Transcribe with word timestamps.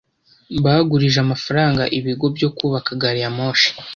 Bagurije 0.63 1.17
amafaranga 1.25 1.83
ibigo 1.97 2.25
byo 2.35 2.49
kubaka 2.57 2.91
gari 3.01 3.19
ya 3.23 3.31
moshi. 3.37 3.69